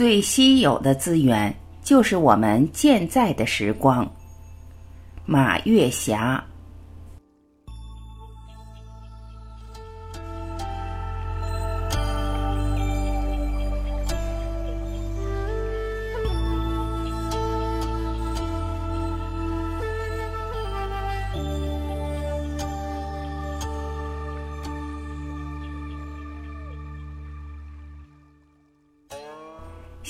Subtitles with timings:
[0.00, 4.10] 最稀有的资源就是我们健在的时光。
[5.26, 6.42] 马月霞。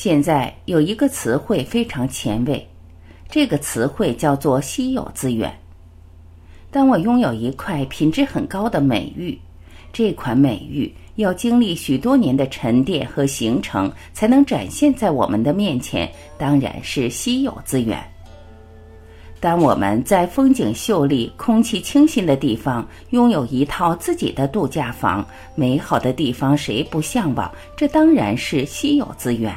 [0.02, 2.66] 现在有一个词汇非常前卫，
[3.28, 5.54] 这个词汇叫做“稀有资源”。
[6.72, 9.38] 当我拥有一块品质很高的美玉，
[9.92, 18.02] 这款美玉要经历许多年的沉淀和形成，才能展现在我们的面前，当然是稀有资源。
[19.38, 25.22] 当我们在风景秀丽、空气清新的地方拥有一套自己的度假房，
[25.54, 27.52] 美好的地方谁不向往？
[27.76, 29.54] 这当然是稀有资源。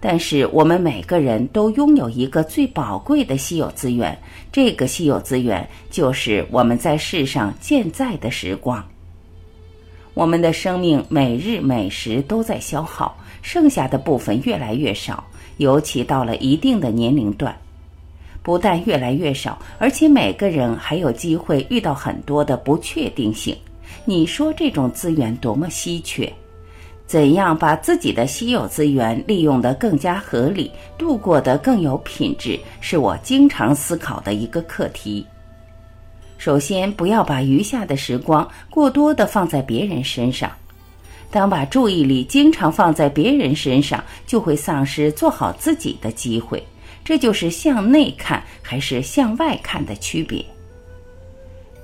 [0.00, 4.16] 但是我们每个人都拥有一个最宝贵的稀有资源，
[4.52, 8.84] 这个稀有资源就是我们在世上健在的时光。
[10.14, 15.24] 我们的生命每日每时都在消耗，剩下的部分越来越少，
[15.58, 17.56] 尤其到了一定的年龄段，
[18.42, 23.56] 不但越来越少，而且每个人还有机会遇到很多的不确定性。
[24.04, 26.32] 你说这种资源多么稀缺？
[27.08, 35.26] 怎样把自己的稀有资源利用得更加合理，度过得更有品质，是我经常思考的一个课题。
[36.36, 40.52] 首先，不要把余下的时光过多的放在别人身上。
[41.30, 46.62] 当把注意力经常放在别人身上，就会丧失做好自己的机会。
[47.02, 50.44] 这就是向内看还是向外看的区别。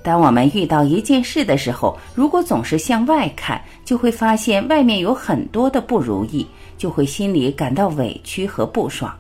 [0.04, 9.10] 当我们遇到一件事的时候，如果总是向外看，就会发现外面有很多的不如意，就会心里感到委屈和不爽。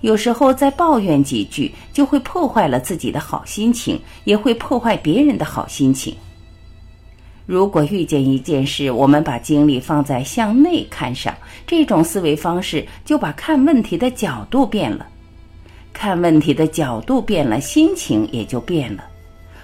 [0.00, 6.12] 有时候再抱怨几句，就会破坏了自己的好心情，也会破坏别人的好心情。
[7.46, 11.32] 如果遇见一件事，我们把精力放在向内看上，
[11.68, 15.06] 这种思维方式就把看问题的角度变了，
[15.92, 19.04] 看问题的角度变了，心情也就变了。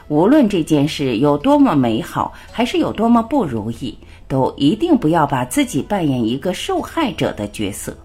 [0.09, 7.97] 无论这件事有多么美好，还是有多么不如意，都一定不要把自己扮演一个受害者的角色。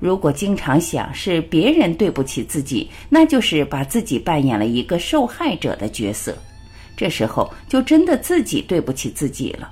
[0.00, 6.36] 如果经常想是别人对不起自己，那就是把自己扮演了一个受害者的角色。
[6.96, 9.70] 这时候就真的自己对不起自己了。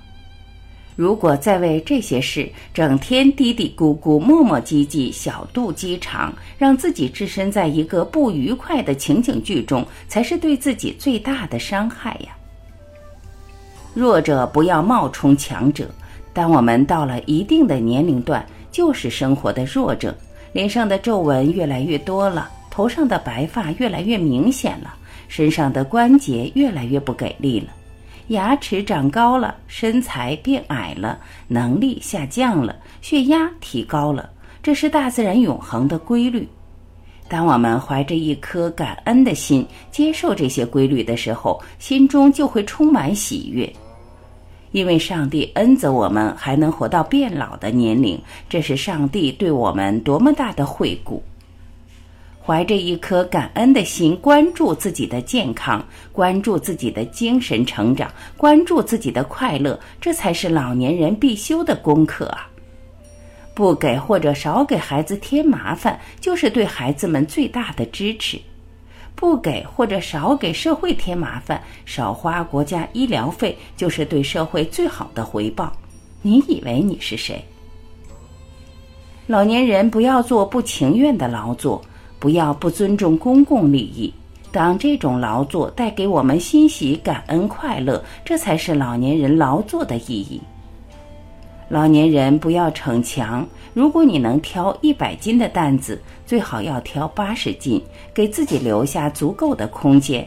[0.97, 12.37] 如果再为这些事整天嘀嘀咕咕、磨磨唧唧、小肚鸡肠，让自己置身在一个不愉快的情景剧中，才是对自己最大的伤害呀。
[13.93, 15.88] 弱者不要冒充强者。
[16.32, 20.12] 当我们到了一定的年龄段，就是生活的弱者，
[20.53, 24.94] 脸上的皱纹越来越多了，头上的白发越来越明显了，
[25.28, 27.66] 身上的关节越来越不给力了。
[28.28, 34.30] 牙齿长高了，身材变矮了，能力下降了，血压提高了，
[34.62, 36.48] 这是大自然永恒的规律。
[37.28, 43.70] 当我们怀着一颗感恩的心接受这些规律的时候，心中就会充满喜悦，
[44.72, 51.22] 因为上帝恩泽我们还能活到变老的年龄，这是上帝对我们多么大的惠顾。
[52.47, 55.82] 怀着一颗感恩的心，关注自己的健康，
[56.12, 62.50] 关注自己的精神成长，关注自己的快乐，这才是老年人必修的功课啊！
[63.55, 68.37] 不给或者少给孩子添麻烦，就是对孩子们最大的支持；
[69.15, 75.72] 不给或者少给社会添麻烦，少花国家医疗费，就是对社会最好的回报。
[76.21, 77.43] 你以为你是谁？
[79.26, 81.82] 老年人不要做不情愿的劳作。
[82.24, 84.10] 不要不尊重公共利益。
[84.50, 90.40] 当这种劳作带给我们欣喜、感恩、快乐，这才是老年人劳作的意义。
[91.69, 93.46] 老年人不要逞强。
[93.75, 97.78] 如果你能挑一百斤的担子，最好要挑八十斤，
[98.14, 100.26] 给自己留下足够的空间。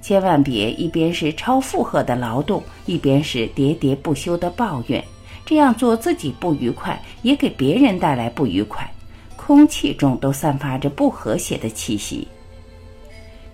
[0.00, 5.04] 千万别一边是超负荷的劳动，一边是喋喋不休的抱怨。
[5.44, 8.90] 这样做自己不愉快，也给别人带来不愉快。
[9.46, 12.26] 空气中都散发着不和谐的气息。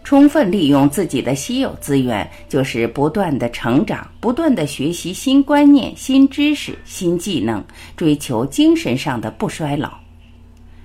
[0.03, 7.63] 充分利用自己的稀有资源，就是不断的成长，不断的学习新观念、新知识、新技能，
[7.95, 9.93] 追求精神上的不衰老。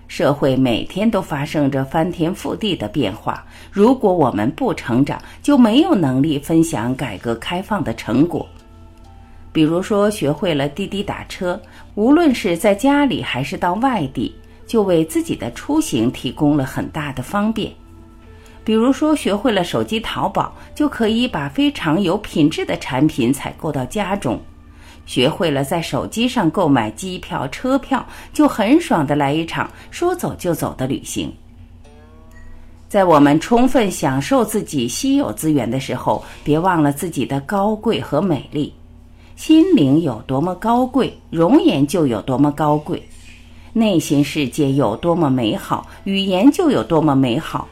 [0.09, 8.45] 社会每天都发生着翻天覆地的变化，如果我们不成长，就没有能力分享改革开放的成果。
[9.53, 11.59] 比如说，学会了滴滴打车，
[11.95, 14.35] 无论是在家里还是到外地，
[14.67, 17.73] 就为自己的出行提供了很大的方便。
[18.63, 24.37] 比如说，学会了手机淘宝，就可以把非常有品质的产品采购到家中；
[25.05, 31.31] 学会了在手机上购买机票、车票，就很爽的来一场说走就走的旅行。
[32.89, 38.73] 在我们充分享受自己稀有资源的时候，别忘了自己的高贵和美丽。
[39.37, 42.97] 心灵有多么高贵，容颜就有多么高贵；
[43.77, 47.67] 内心世界有多么美好，语言就有多么美好。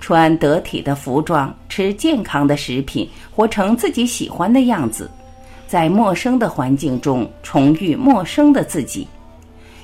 [0.00, 5.10] 穿得体的服装，吃健康的食品，活成自己喜欢的样子，
[5.66, 9.06] 在陌生的环境中重遇陌生的自己，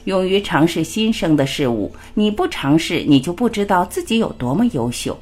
[0.04, 1.94] 勇于尝试新生的事物。
[2.14, 5.14] 你不尝试，你就不知道自己有多么优秀。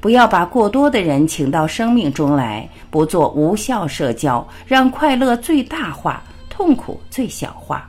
[0.00, 7.86] 不要把过多的人请到生命中来，不做无效社交，让快乐最大化，痛苦最小化。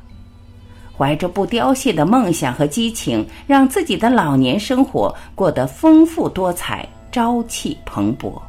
[1.01, 8.39] 怀着不凋谢的梦想和激情，让自己的老年生活过得丰富多彩、朝气蓬勃。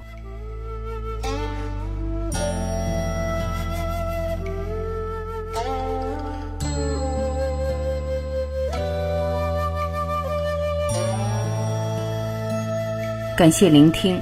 [13.35, 14.21] 感谢聆听，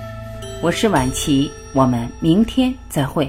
[0.63, 3.29] 我是晚琪，我们明天再会。